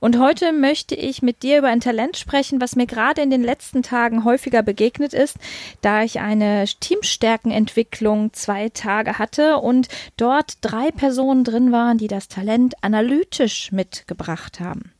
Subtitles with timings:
[0.00, 3.42] Und heute möchte ich mit dir über ein Talent sprechen, was mir gerade in den
[3.42, 5.36] letzten Tagen häufiger begegnet ist,
[5.80, 12.28] da ich eine Teamstärkenentwicklung zwei Tage hatte und dort drei Personen drin waren, die das
[12.28, 14.92] Talent analytisch mitgebracht haben.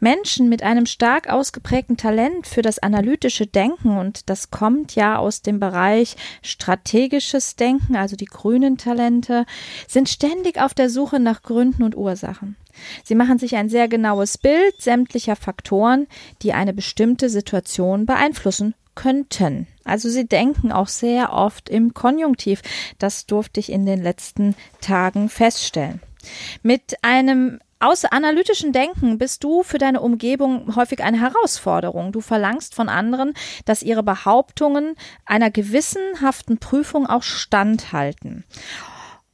[0.00, 5.42] Menschen mit einem stark ausgeprägten Talent für das analytische Denken, und das kommt ja aus
[5.42, 9.46] dem Bereich strategisches Denken, also die grünen Talente,
[9.86, 12.56] sind ständig auf der Suche nach Gründen und Ursachen.
[13.04, 16.06] Sie machen sich ein sehr genaues Bild sämtlicher Faktoren,
[16.42, 19.66] die eine bestimmte Situation beeinflussen könnten.
[19.84, 22.62] Also sie denken auch sehr oft im Konjunktiv.
[22.98, 26.00] Das durfte ich in den letzten Tagen feststellen.
[26.62, 32.10] Mit einem Außer analytischen Denken bist du für deine Umgebung häufig eine Herausforderung.
[32.10, 33.34] Du verlangst von anderen,
[33.66, 38.44] dass ihre Behauptungen einer gewissenhaften Prüfung auch standhalten.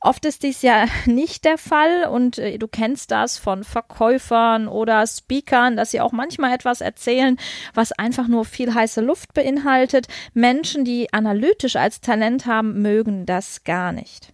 [0.02, 5.06] Oft ist dies ja nicht der Fall und äh, du kennst das von Verkäufern oder
[5.06, 7.38] Speakern, dass sie auch manchmal etwas erzählen,
[7.72, 10.08] was einfach nur viel heiße Luft beinhaltet.
[10.34, 14.32] Menschen, die analytisch als Talent haben, mögen das gar nicht.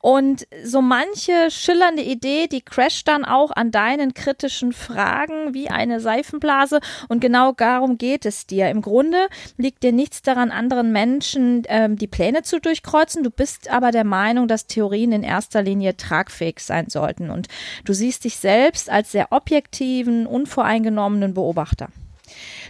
[0.00, 6.00] Und so manche schillernde Idee, die crasht dann auch an deinen kritischen Fragen wie eine
[6.00, 6.80] Seifenblase.
[7.08, 8.70] Und genau darum geht es dir.
[8.70, 13.24] Im Grunde liegt dir nichts daran, anderen Menschen ähm, die Pläne zu durchkreuzen.
[13.24, 17.30] Du bist aber der Meinung, dass Theorien in erster Linie tragfähig sein sollten.
[17.30, 17.48] Und
[17.84, 21.88] du siehst dich selbst als sehr objektiven, unvoreingenommenen Beobachter.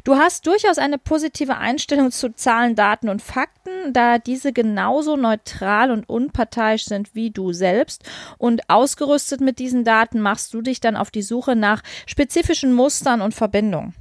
[0.05, 5.91] Du hast durchaus eine positive Einstellung zu Zahlen, Daten und Fakten, da diese genauso neutral
[5.91, 8.05] und unparteiisch sind wie du selbst.
[8.39, 13.21] Und ausgerüstet mit diesen Daten machst du dich dann auf die Suche nach spezifischen Mustern
[13.21, 13.95] und Verbindungen.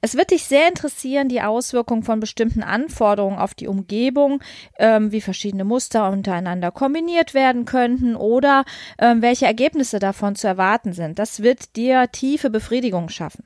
[0.00, 4.42] Es wird dich sehr interessieren, die Auswirkungen von bestimmten Anforderungen auf die Umgebung,
[4.78, 8.64] ähm, wie verschiedene Muster untereinander kombiniert werden könnten oder
[8.98, 11.18] ähm, welche Ergebnisse davon zu erwarten sind.
[11.18, 13.44] Das wird dir tiefe Befriedigung schaffen.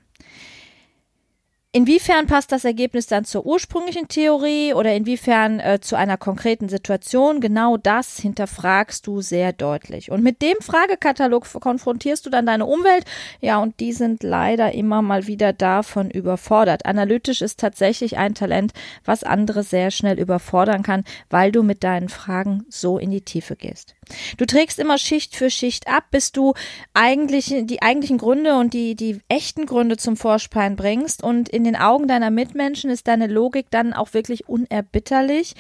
[1.71, 7.43] Inwiefern passt das Ergebnis dann zur ursprünglichen Theorie oder inwiefern äh, zu einer konkreten Situation?
[7.43, 10.11] Genau das hinterfragst du sehr deutlich.
[10.11, 13.05] Und mit dem Fragekatalog konfrontierst du dann deine Umwelt.
[13.43, 16.87] Ja, und die sind leider immer mal wieder davon überfordert.
[16.87, 18.73] Analytisch ist tatsächlich ein Talent,
[19.05, 23.57] was andere sehr schnell überfordern kann, weil du mit deinen Fragen so in die Tiefe
[23.57, 23.95] gehst.
[24.37, 26.55] Du trägst immer Schicht für Schicht ab, bis du
[26.95, 31.77] eigentlich die eigentlichen Gründe und die, die echten Gründe zum Vorschein bringst und in den
[31.77, 35.55] Augen deiner Mitmenschen ist deine Logik dann auch wirklich unerbitterlich.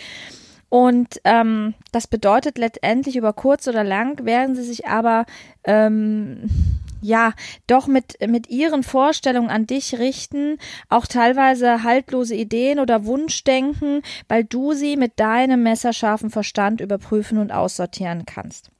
[0.70, 5.24] Und ähm, das bedeutet letztendlich über kurz oder lang werden sie sich aber
[5.64, 6.50] ähm,
[7.00, 7.32] ja,
[7.66, 14.44] doch mit, mit ihren Vorstellungen an dich richten, auch teilweise haltlose Ideen oder Wunschdenken, weil
[14.44, 18.70] du sie mit deinem messerscharfen Verstand überprüfen und aussortieren kannst.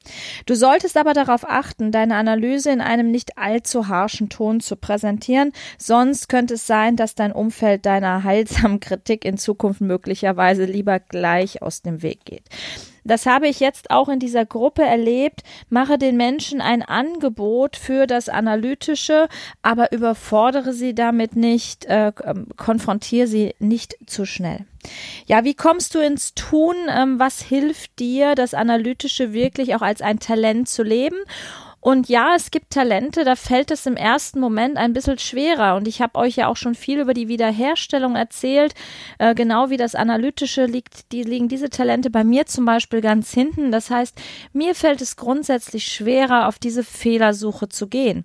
[0.47, 5.53] Du solltest aber darauf achten, deine Analyse in einem nicht allzu harschen Ton zu präsentieren,
[5.77, 11.63] sonst könnte es sein, dass dein Umfeld deiner heilsamen Kritik in Zukunft möglicherweise lieber gleich
[11.63, 12.45] aus dem Weg geht.
[13.09, 15.43] Das habe ich jetzt auch in dieser Gruppe erlebt.
[15.71, 19.29] Mache den Menschen ein Angebot für das Analytische,
[19.63, 24.67] aber überfordere sie damit nicht, äh, ähm, konfrontiere sie nicht zu schnell.
[25.27, 26.77] Ja, wie kommst du ins Tun?
[26.89, 31.17] Ähm, was hilft dir, das Analytische wirklich auch als ein Talent zu leben?
[31.81, 35.77] Und ja, es gibt Talente, da fällt es im ersten Moment ein bisschen schwerer.
[35.77, 38.75] Und ich habe euch ja auch schon viel über die Wiederherstellung erzählt.
[39.19, 43.33] Äh, genau wie das Analytische liegt, die, liegen diese Talente bei mir zum Beispiel ganz
[43.33, 43.71] hinten.
[43.71, 44.21] Das heißt,
[44.53, 48.25] mir fällt es grundsätzlich schwerer, auf diese Fehlersuche zu gehen.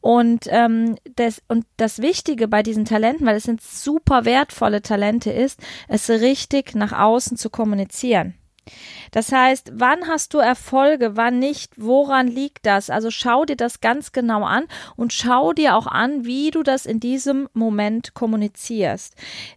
[0.00, 5.30] Und, ähm, das, und das Wichtige bei diesen Talenten, weil es sind super wertvolle Talente
[5.30, 8.34] ist, es richtig nach außen zu kommunizieren.
[9.10, 12.90] Das heißt, wann hast du Erfolge, wann nicht, woran liegt das?
[12.90, 14.64] Also schau dir das ganz genau an
[14.96, 19.14] und schau dir auch an, wie du das in diesem Moment kommunizierst.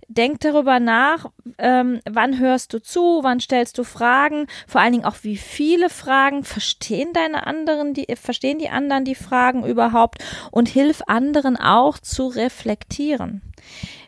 [0.08, 5.06] Denk darüber nach, ähm, wann hörst du zu, wann stellst du Fragen, vor allen Dingen
[5.06, 10.70] auch wie viele Fragen verstehen deine anderen, die verstehen die anderen die Fragen überhaupt und
[10.70, 13.47] hilf anderen auch zu reflektieren.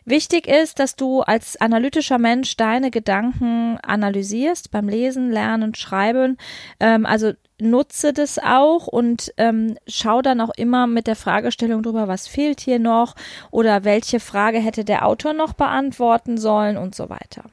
[0.04, 6.36] Wichtig ist, dass du als analytischer Mensch deine Gedanken analysierst beim Lesen, Lernen, Schreiben.
[6.80, 12.08] Ähm, also nutze das auch und ähm, schau dann auch immer mit der Fragestellung drüber,
[12.08, 13.14] was fehlt hier noch
[13.50, 17.44] oder welche Frage hätte der Autor noch beantworten sollen und so weiter.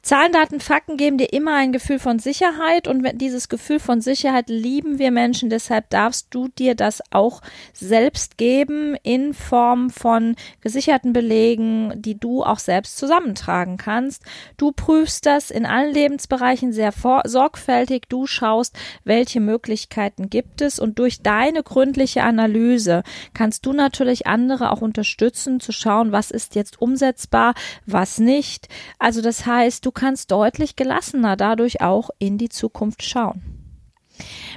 [0.00, 4.48] Zahlen, Daten, Fakten geben dir immer ein Gefühl von Sicherheit und dieses Gefühl von Sicherheit
[4.48, 11.12] lieben wir Menschen, deshalb darfst du dir das auch selbst geben in Form von gesicherten
[11.12, 14.22] Belegen, die du auch selbst zusammentragen kannst.
[14.56, 16.92] Du prüfst das in allen Lebensbereichen sehr
[17.24, 23.02] sorgfältig, du schaust, welche Möglichkeiten gibt es und durch deine gründliche Analyse
[23.34, 27.54] kannst du natürlich andere auch unterstützen zu schauen, was ist jetzt umsetzbar,
[27.86, 28.68] was nicht.
[28.98, 33.62] Also das heißt, du kannst deutlich gelassener dadurch auch in die Zukunft schauen.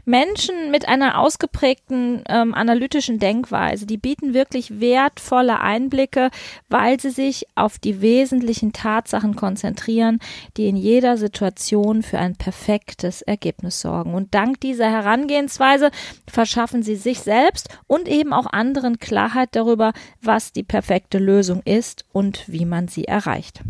[0.04, 6.30] Menschen mit einer ausgeprägten ähm, analytischen Denkweise, die bieten wirklich wertvolle Einblicke,
[6.70, 10.20] weil sie sich auf die wesentlichen Tatsachen konzentrieren,
[10.58, 14.14] die in jeder Situation für ein perfektes Ergebnis sorgen.
[14.14, 15.90] Und dank dieser Herangehensweise
[16.28, 22.06] verschaffen sie sich selbst und eben auch anderen Klarheit darüber, was die perfekte Lösung ist
[22.12, 23.62] und wie man sie erreicht.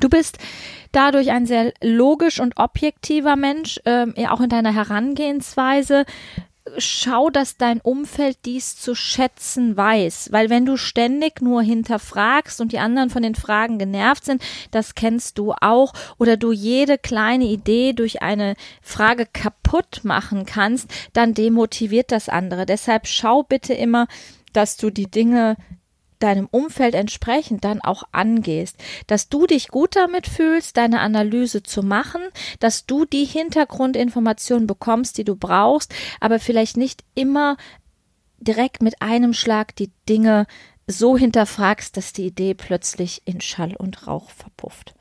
[0.00, 0.38] Du bist
[0.92, 6.04] dadurch ein sehr logisch und objektiver Mensch, ähm, auch in deiner Herangehensweise.
[6.78, 12.72] Schau, dass dein Umfeld dies zu schätzen weiß, weil wenn du ständig nur hinterfragst und
[12.72, 17.44] die anderen von den Fragen genervt sind, das kennst du auch, oder du jede kleine
[17.44, 22.66] Idee durch eine Frage kaputt machen kannst, dann demotiviert das andere.
[22.66, 24.08] Deshalb schau bitte immer,
[24.52, 25.56] dass du die Dinge
[26.18, 28.76] deinem Umfeld entsprechend dann auch angehst,
[29.06, 32.22] dass du dich gut damit fühlst, deine Analyse zu machen,
[32.60, 37.56] dass du die Hintergrundinformationen bekommst, die du brauchst, aber vielleicht nicht immer
[38.38, 40.46] direkt mit einem Schlag die Dinge
[40.88, 44.94] so hinterfragst, dass die Idee plötzlich in Schall und Rauch verpufft.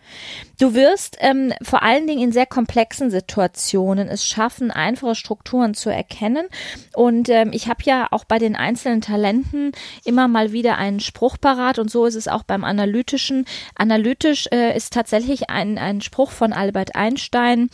[0.59, 5.91] Du wirst ähm, vor allen Dingen in sehr komplexen Situationen es schaffen, einfache Strukturen zu
[5.91, 6.47] erkennen.
[6.95, 9.73] Und ähm, ich habe ja auch bei den einzelnen Talenten
[10.03, 13.45] immer mal wieder einen Spruch parat und so ist es auch beim Analytischen.
[13.75, 17.69] Analytisch äh, ist tatsächlich ein, ein Spruch von Albert Einstein.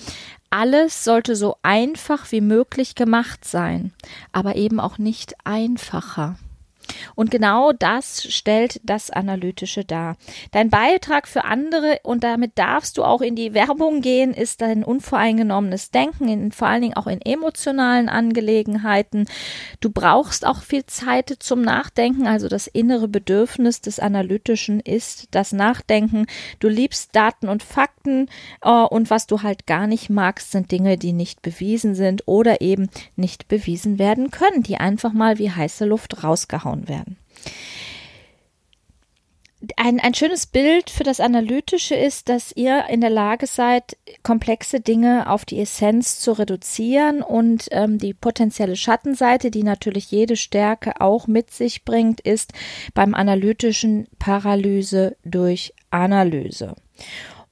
[0.49, 3.93] Alles sollte so einfach wie möglich gemacht sein,
[4.33, 6.35] aber eben auch nicht einfacher.
[7.15, 10.17] Und genau das stellt das Analytische dar.
[10.51, 14.83] Dein Beitrag für andere, und damit darfst du auch in die Werbung gehen, ist dein
[14.83, 19.25] unvoreingenommenes Denken, in, vor allen Dingen auch in emotionalen Angelegenheiten.
[19.79, 25.51] Du brauchst auch viel Zeit zum Nachdenken, also das innere Bedürfnis des Analytischen ist das
[25.51, 26.25] Nachdenken.
[26.59, 28.27] Du liebst Daten und Fakten
[28.61, 32.61] äh, und was du halt gar nicht magst, sind Dinge, die nicht bewiesen sind oder
[32.61, 37.10] eben nicht bewiesen werden können, die einfach mal wie heiße Luft rausgehauen gehauen werden.
[39.77, 44.79] Ein, ein schönes Bild für das Analytische ist, dass ihr in der Lage seid, komplexe
[44.79, 50.99] Dinge auf die Essenz zu reduzieren und ähm, die potenzielle Schattenseite, die natürlich jede Stärke
[50.99, 52.53] auch mit sich bringt, ist
[52.95, 56.75] beim Analytischen Paralyse durch Analyse.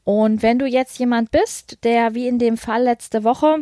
[0.03, 3.57] Und wenn du jetzt jemand bist, der wie in dem Fall letzte Woche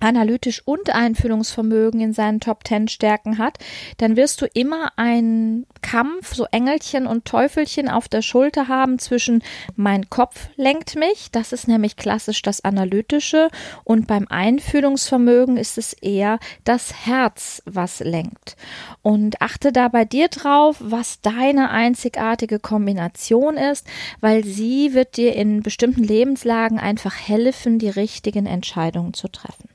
[0.00, 3.58] analytisch und Einfühlungsvermögen in seinen Top Ten Stärken hat,
[3.98, 9.42] dann wirst du immer einen Kampf, so Engelchen und Teufelchen auf der Schulter haben zwischen
[9.76, 13.48] mein Kopf lenkt mich, das ist nämlich klassisch das Analytische,
[13.84, 18.56] und beim Einfühlungsvermögen ist es eher das Herz, was lenkt.
[19.02, 23.86] Und achte da bei dir drauf, was deine einzigartige Kombination ist,
[24.20, 29.68] weil sie wird dir in bestimmten Lebenslagen einfach helfen, die richtigen Entscheidungen zu treffen.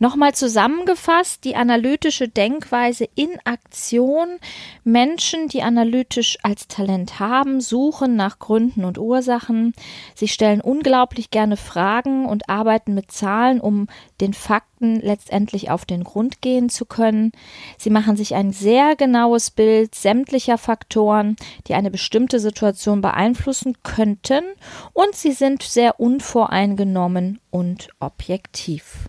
[0.00, 4.38] Nochmal zusammengefasst, die analytische Denkweise in Aktion.
[4.84, 9.74] Menschen, die analytisch als Talent haben, suchen nach Gründen und Ursachen.
[10.14, 13.88] Sie stellen unglaublich gerne Fragen und arbeiten mit Zahlen, um
[14.20, 17.32] den Fakten letztendlich auf den Grund gehen zu können.
[17.76, 21.34] Sie machen sich ein sehr genaues Bild sämtlicher Faktoren,
[21.66, 24.44] die eine bestimmte Situation beeinflussen könnten,
[24.92, 29.08] und sie sind sehr unvoreingenommen und objektiv.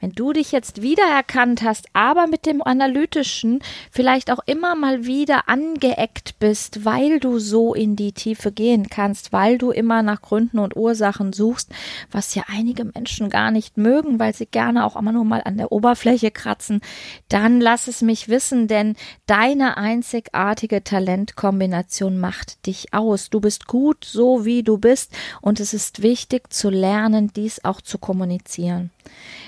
[0.00, 5.48] Wenn du dich jetzt wiedererkannt hast, aber mit dem Analytischen vielleicht auch immer mal wieder
[5.48, 10.58] angeeckt bist, weil du so in die Tiefe gehen kannst, weil du immer nach Gründen
[10.58, 11.70] und Ursachen suchst,
[12.10, 15.56] was ja einige Menschen gar nicht mögen, weil sie gerne auch immer nur mal an
[15.56, 16.80] der Oberfläche kratzen,
[17.28, 18.96] dann lass es mich wissen, denn
[19.26, 23.30] deine einzigartige Talentkombination macht dich aus.
[23.30, 27.80] Du bist gut so, wie du bist und es ist wichtig zu lernen, dies auch
[27.80, 28.90] zu kommunizieren.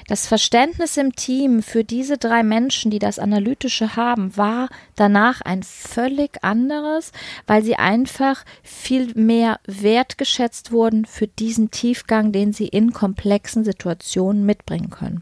[0.09, 5.63] Das Verständnis im Team für diese drei Menschen, die das Analytische haben, war danach ein
[5.63, 7.13] völlig anderes,
[7.47, 14.47] weil sie einfach viel mehr wertgeschätzt wurden für diesen Tiefgang, den sie in komplexen Situationen
[14.47, 15.21] mitbringen können.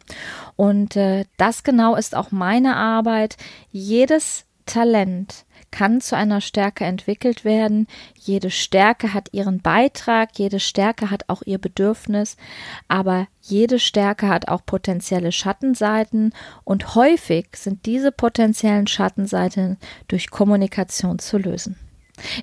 [0.55, 3.37] Und äh, das genau ist auch meine Arbeit.
[3.73, 5.46] Jedes Talent
[5.77, 7.87] kann zu einer Stärke entwickelt werden.
[8.15, 12.39] Jede Stärke hat ihren Beitrag, jede Stärke hat auch ihr Bedürfnis,
[12.89, 16.33] aber jede Stärke hat auch potenzielle Schattenseiten
[16.65, 19.77] und häufig sind diese potenziellen Schattenseiten
[20.09, 21.77] durch Kommunikation zu lösen.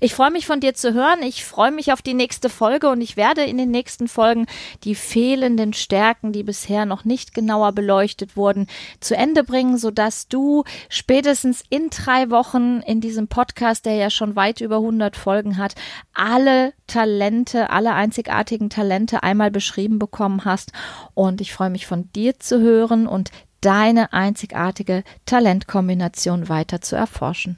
[0.01, 1.24] Ich freue mich von dir zu hören.
[1.24, 4.46] Ich freue mich auf die nächste Folge und ich werde in den nächsten Folgen
[4.84, 8.68] die fehlenden Stärken, die bisher noch nicht genauer beleuchtet wurden,
[9.00, 14.36] zu Ende bringen, sodass du spätestens in drei Wochen in diesem Podcast, der ja schon
[14.36, 15.75] weit über 100 Folgen hat,
[16.13, 20.72] alle Talente, alle einzigartigen Talente einmal beschrieben bekommen hast.
[21.13, 27.58] Und ich freue mich von dir zu hören und deine einzigartige Talentkombination weiter zu erforschen.